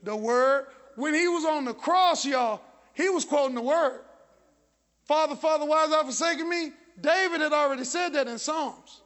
[0.03, 0.67] The word.
[0.97, 2.61] When he was on the cross, y'all,
[2.93, 4.03] he was quoting the word.
[5.07, 6.73] Father, Father, why has thou forsaken me?
[7.01, 9.01] David had already said that in Psalms.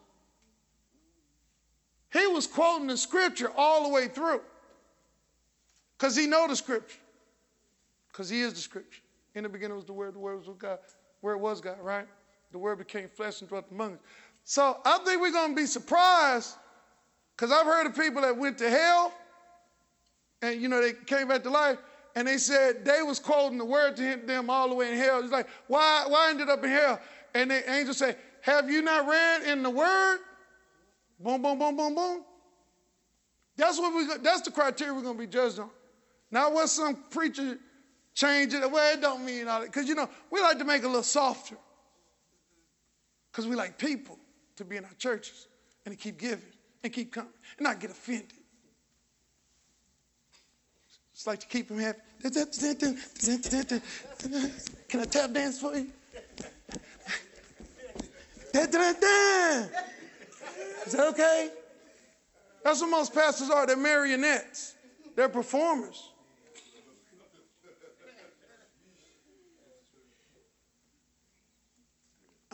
[2.13, 4.41] He was quoting the scripture all the way through.
[5.97, 6.99] Because he know the scripture.
[8.11, 9.03] Because he is the scripture.
[9.37, 10.79] In the beginning was the word, the word was with God,
[11.21, 12.09] where it was God, right?
[12.51, 14.01] The word became flesh and dwelt among us.
[14.43, 16.57] So I think we're to be surprised
[17.37, 19.13] because I've heard of people that went to hell
[20.43, 21.79] and, you know, they came back to life
[22.15, 25.21] and they said they was quoting the word to them all the way in hell.
[25.21, 27.01] It's like, why, why ended up in hell?
[27.35, 30.19] And the angel said have you not read in the word?
[31.21, 32.25] Boom, boom, boom, boom, boom.
[33.57, 34.07] That's what we.
[34.23, 35.71] That's the criteria we're going to be judged on.
[36.31, 37.59] Not what some preacher
[38.15, 38.71] changed it.
[38.71, 39.67] Well, it don't mean all that.
[39.67, 41.57] Because, you know, we like to make it a little softer.
[43.31, 44.19] Because we like people
[44.57, 45.49] to be in our churches
[45.85, 46.53] and to keep giving
[46.85, 48.38] and keep coming and not get offended.
[51.19, 51.99] It's like to keep them happy.
[54.89, 55.89] Can I tap dance for you?
[58.55, 58.69] Is
[60.93, 61.51] that okay?
[62.63, 63.67] That's what most pastors are.
[63.67, 64.77] They're marionettes.
[65.17, 66.09] They're performers.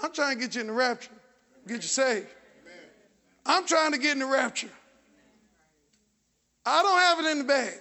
[0.02, 1.10] I'm trying to get you in the rapture,
[1.68, 2.28] get you saved.
[3.44, 4.70] I'm trying to get in the rapture.
[6.64, 7.74] I don't have it in the bag.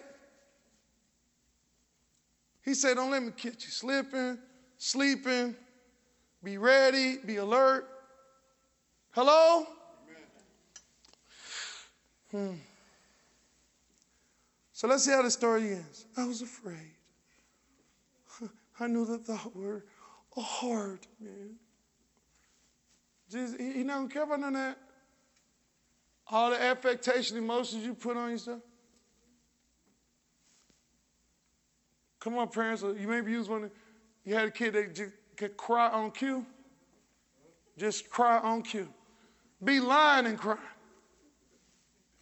[2.64, 4.38] He said, Don't let me catch you slipping,
[4.78, 5.56] sleeping.
[6.44, 7.88] Be ready, be alert.
[9.12, 9.66] Hello?
[12.32, 12.54] Hmm.
[14.72, 16.06] So let's see how the story ends.
[16.18, 16.92] I was afraid.
[18.80, 19.86] I knew that thou were
[20.36, 21.56] a hard man.
[23.32, 24.78] Jesus, he, he not care about none of that.
[26.28, 28.62] All the affectation, emotions you put on yourself.
[32.24, 32.84] Come on, parents.
[32.84, 33.70] Uh, you maybe use one.
[34.24, 36.46] You had a kid that just could cry on cue.
[37.78, 38.88] Just cry on cue.
[39.62, 40.60] Be lying and crying.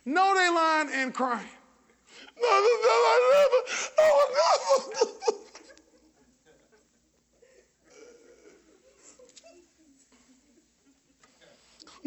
[0.04, 1.46] No, they lying and crying.
[2.36, 3.62] No, no, no, I never,
[4.00, 4.32] I would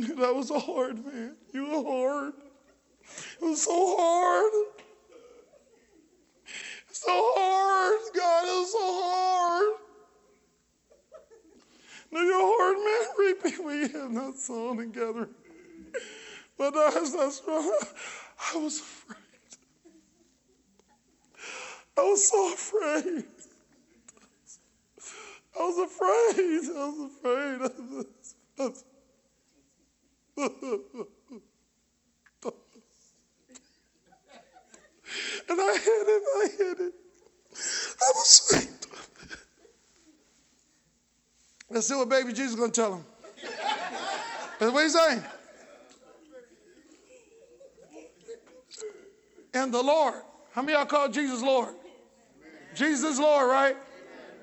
[0.09, 0.20] never.
[0.20, 1.36] that was a hard man.
[1.53, 2.32] You were hard.
[3.40, 4.53] It was so hard.
[7.05, 9.75] So hard, God, was so hard.
[12.11, 15.29] Now your hard man reaping we have not sown together.
[16.57, 17.73] But I was not strong.
[18.55, 19.19] I was afraid.
[21.97, 23.25] I was so afraid.
[25.57, 26.65] I was afraid.
[26.75, 27.61] I was afraid.
[28.59, 28.85] I was,
[35.49, 36.23] and I hid it.
[36.37, 36.95] I hid it.
[38.01, 38.69] I was afraid.
[41.71, 43.05] Let's see what baby Jesus is going to tell him.
[44.59, 45.23] That's what he's saying.
[49.55, 50.15] And the Lord.
[50.53, 51.75] How many y'all call Jesus Lord?
[52.75, 53.77] Jesus Lord, right?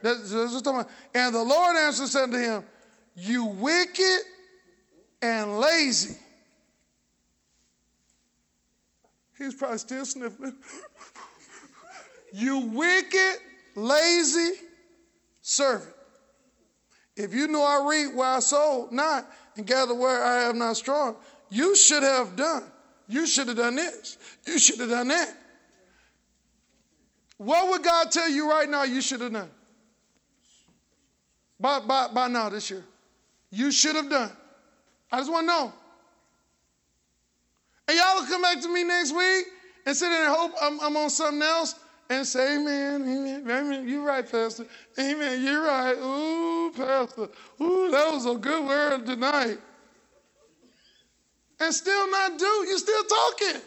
[0.01, 0.67] That's, that's
[1.13, 2.63] and the Lord answered said to him,
[3.15, 4.21] You wicked
[5.21, 6.17] and lazy.
[9.37, 10.55] He was probably still sniffling.
[12.33, 13.35] you wicked,
[13.75, 14.53] lazy
[15.43, 15.93] servant.
[17.15, 20.77] If you know I reap where I sow not and gather where I have not
[20.77, 21.15] strong,
[21.51, 22.63] you should have done.
[23.07, 24.17] You should have done this.
[24.47, 25.35] You should have done that.
[27.37, 29.49] What would God tell you right now you should have done?
[31.59, 32.83] By, by, by now this year.
[33.51, 34.31] You should have done.
[35.11, 35.73] I just want to know.
[37.91, 39.47] And y'all will come back to me next week
[39.85, 41.75] and sit there and hope I'm, I'm on something else
[42.09, 43.85] and say, Amen, amen, amen.
[43.85, 44.65] You're right, Pastor.
[44.97, 45.97] Amen, you're right.
[45.97, 47.27] Ooh, Pastor.
[47.61, 49.57] Ooh, that was a good word tonight.
[51.59, 52.65] And still not do.
[52.69, 53.61] You're still talking.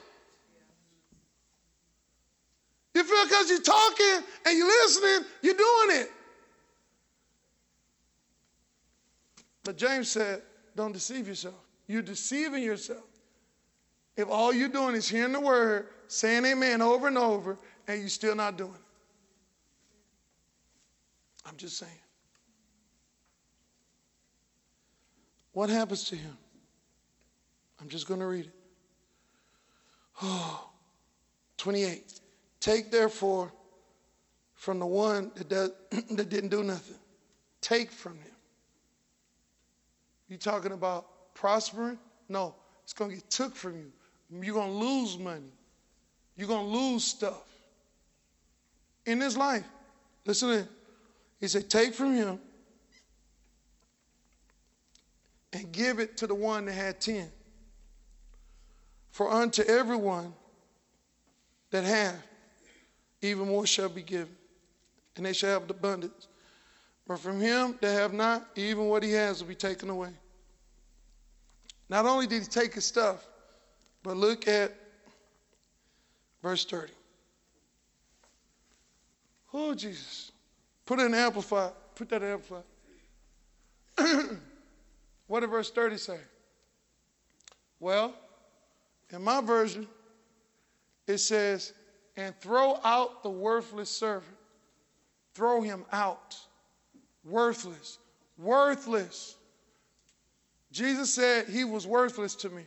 [2.94, 6.10] You feel because you're talking and you're listening, you're doing it.
[9.64, 10.40] But James said,
[10.74, 11.56] don't deceive yourself.
[11.86, 13.04] You're deceiving yourself.
[14.16, 17.58] If all you're doing is hearing the word, saying amen over and over,
[17.88, 18.80] and you're still not doing it.
[21.46, 21.92] I'm just saying.
[25.52, 26.36] What happens to him?
[27.80, 28.54] I'm just going to read it.
[30.22, 30.70] Oh,
[31.58, 32.20] 28.
[32.60, 33.52] Take therefore
[34.54, 35.70] from the one that, does,
[36.10, 36.96] that didn't do nothing.
[37.60, 38.32] Take from him.
[40.28, 41.98] You talking about prospering?
[42.28, 43.92] No, it's going to get took from you.
[44.30, 45.52] You're going to lose money.
[46.36, 47.42] You're going to lose stuff.
[49.06, 49.64] In this life,
[50.24, 50.68] listen to.
[51.40, 52.40] He said, Take from him
[55.52, 57.30] and give it to the one that had 10.
[59.10, 60.32] For unto everyone
[61.70, 62.26] that hath,
[63.22, 64.34] even more shall be given,
[65.16, 66.28] and they shall have abundance.
[67.06, 70.10] But from him that have not, even what he has will be taken away.
[71.88, 73.24] Not only did he take his stuff,
[74.04, 74.72] but look at
[76.42, 76.92] verse 30.
[79.52, 80.30] Oh, Jesus.
[80.84, 81.72] Put in amplified.
[81.96, 82.38] Put that in
[85.26, 86.18] what did verse 30 say?
[87.80, 88.14] Well,
[89.10, 89.86] in my version,
[91.06, 91.72] it says,
[92.16, 94.36] and throw out the worthless servant.
[95.34, 96.36] Throw him out.
[97.24, 97.98] Worthless.
[98.36, 99.36] Worthless.
[100.72, 102.64] Jesus said he was worthless to me.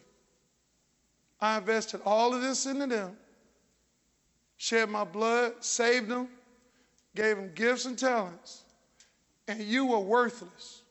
[1.40, 3.16] I invested all of this into them,
[4.58, 6.28] shed my blood, saved them,
[7.16, 8.64] gave them gifts and talents,
[9.48, 10.82] and you were worthless.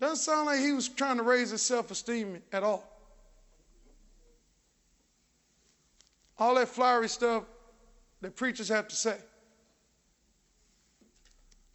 [0.00, 2.90] Doesn't sound like he was trying to raise his self esteem at all.
[6.40, 7.44] all that flowery stuff
[8.22, 9.16] that preachers have to say.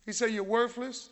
[0.06, 1.10] He said, You're worthless.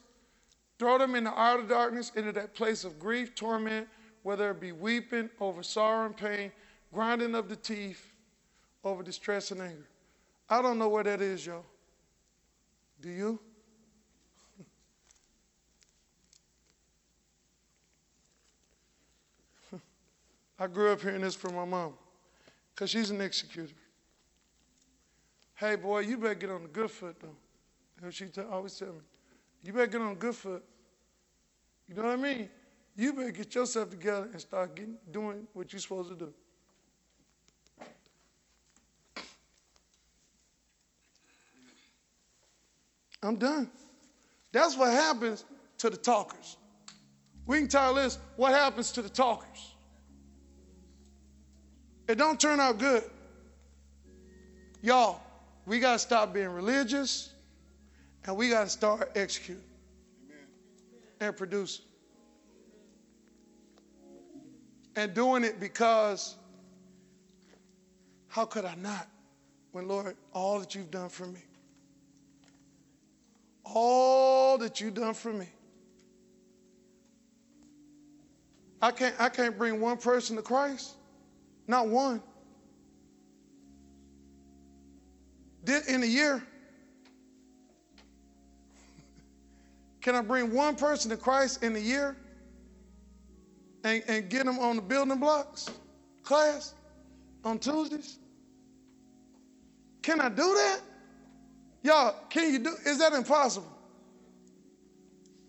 [0.80, 3.88] Throw them in the outer darkness, into that place of grief, torment,
[4.24, 6.52] whether it be weeping over sorrow and pain,
[6.92, 8.14] grinding of the teeth
[8.84, 9.88] over distress and anger.
[10.50, 11.66] I don't know where that is, y'all.
[13.02, 13.40] Do you?
[20.60, 21.94] I grew up hearing this from my mom
[22.74, 23.74] because she's an executor.
[25.56, 28.10] Hey, boy, you better get on the good foot, though.
[28.10, 29.00] She always tell me.
[29.64, 30.64] You better get on the good foot.
[31.88, 32.50] You know what I mean?
[32.96, 36.34] You better get yourself together and start getting, doing what you're supposed to do.
[43.24, 43.70] I'm done.
[44.52, 45.46] That's what happens
[45.80, 46.58] to the talkers.
[47.46, 49.76] We can tell this what happens to the talkers.
[52.08, 53.04] It don't turn out good.
[54.82, 55.22] Y'all,
[55.66, 57.34] we got to stop being religious
[58.26, 59.64] and we got to start executing
[61.22, 61.86] and producing.
[64.96, 66.36] And doing it because
[68.28, 69.08] how could I not?
[69.72, 71.42] When, Lord, all that you've done for me,
[73.64, 75.48] all that you've done for me.
[78.82, 80.96] I can't, I can't bring one person to Christ,
[81.68, 82.22] not one.
[85.64, 86.44] Did in a year.
[90.02, 92.18] Can I bring one person to Christ in a year
[93.84, 95.70] and, and get them on the building blocks
[96.24, 96.74] class
[97.44, 98.20] on Tuesdays?
[100.02, 100.80] Can I do that?
[101.82, 103.72] Y'all, can you do is that impossible?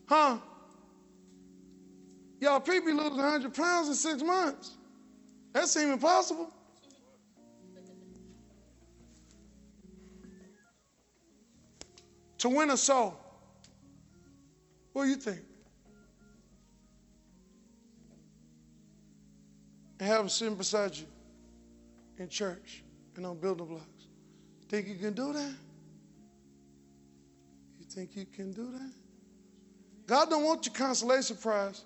[0.06, 0.38] Huh?
[2.40, 4.72] Y'all, people lose 100 pounds in six months.
[5.52, 6.52] That seems impossible.
[12.38, 13.16] To win a soul.
[14.92, 15.40] What do you think?
[19.98, 21.06] And have them sitting beside you
[22.18, 22.82] in church
[23.16, 24.08] and on building blocks.
[24.68, 25.54] Think you can do that?
[27.78, 28.92] You think you can do that?
[30.06, 31.84] God don't want your consolation prize.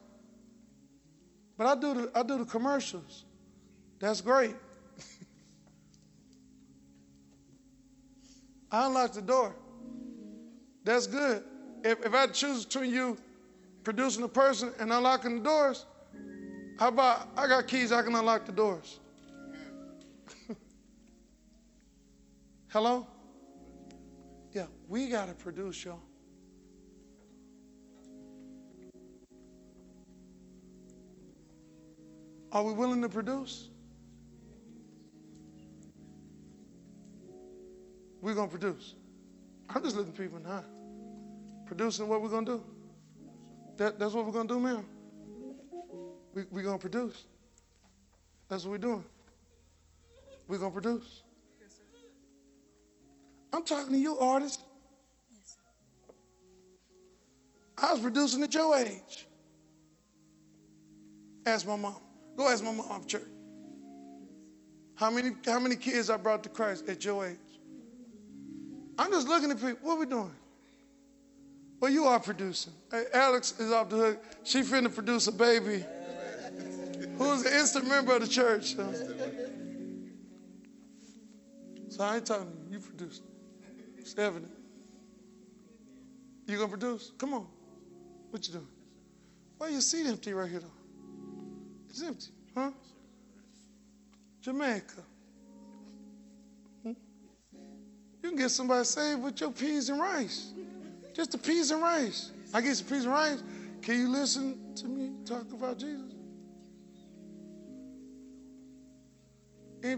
[1.56, 3.24] But I do the I do the commercials.
[3.98, 4.54] That's great.
[8.70, 9.56] I unlock the door.
[10.84, 11.42] That's good.
[11.84, 13.18] If, if I choose between you
[13.84, 15.84] producing a person and unlocking the doors,
[16.78, 19.00] how about I got keys, I can unlock the doors.
[22.68, 23.06] Hello?
[24.52, 26.00] Yeah, we got to produce, y'all.
[32.52, 33.68] Are we willing to produce?
[38.20, 38.94] We're going to produce.
[39.68, 40.64] I'm just letting people know.
[41.66, 42.64] Producing what we're going to do.
[43.76, 44.60] That, that's what we're going to do,
[46.34, 46.46] man.
[46.50, 47.24] We, we're going to produce.
[48.48, 49.04] That's what we're doing.
[50.46, 51.22] We're going to produce.
[53.52, 54.60] I'm talking to you, artist.
[57.76, 59.26] I was producing at your age.
[61.46, 61.96] Ask my mom.
[62.36, 63.22] Go ask my mom church.
[64.94, 67.36] How many, how many kids I brought to Christ at your age?
[68.98, 69.76] I'm just looking at people.
[69.82, 70.34] What are we doing?
[71.80, 72.72] Well, you are producing.
[72.90, 74.24] Hey, Alex is off the hook.
[74.42, 75.84] She finna produce a baby
[77.18, 78.76] who's an instant member of the church.
[78.76, 78.92] So,
[81.88, 82.78] so I ain't talking to you.
[82.78, 83.22] You produced.
[83.98, 84.52] It's evident.
[86.46, 87.12] You gonna produce?
[87.18, 87.46] Come on.
[88.30, 88.68] What you doing?
[89.58, 90.66] Why your seat empty right here though?
[91.90, 92.70] It's empty, huh?
[94.40, 95.02] Jamaica.
[96.82, 96.92] Hmm?
[98.22, 100.52] You can get somebody saved with your peas and rice.
[101.14, 102.30] Just the peas and rice.
[102.54, 103.42] I get some peas and rice.
[103.82, 106.14] Can you listen to me talk about Jesus?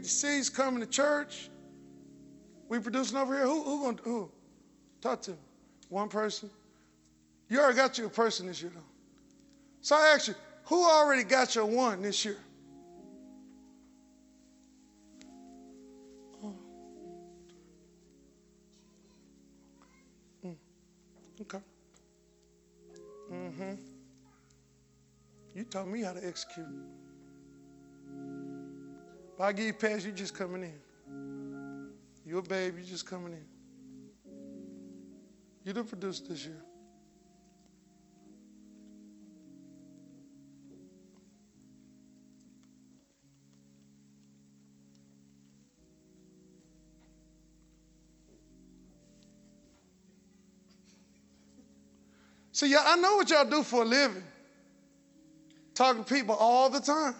[0.03, 1.51] Seats coming to church.
[2.68, 3.45] We producing over here.
[3.47, 4.31] Who who gonna who?
[5.01, 5.37] Talk to.
[5.89, 6.51] One person.
[7.49, 8.81] You already got you a person this year though.
[9.81, 12.37] So I ask you, who already got your one this year?
[16.45, 16.55] Oh.
[20.45, 20.57] Mm.
[21.41, 21.59] Okay.
[23.33, 23.74] Mm-hmm.
[25.55, 26.66] You taught me how to execute.
[29.41, 31.91] If I give you pass, you just coming in.
[32.26, 33.47] You a babe, you just coming in.
[35.64, 36.62] You done produced this year.
[52.53, 54.22] See, yeah, I know what y'all do for a living.
[55.74, 57.14] Talking to people all the time.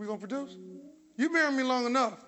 [0.00, 0.56] We gonna produce?
[1.18, 2.24] You been me long enough.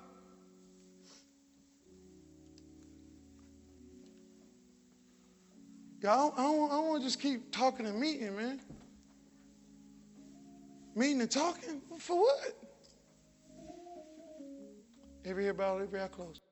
[6.02, 8.60] Y'all, I don't, I don't want to just keep talking and meeting, man.
[10.94, 11.80] Meeting and talking?
[11.98, 12.58] For what?
[15.24, 16.42] Every head bowed, every eye closed.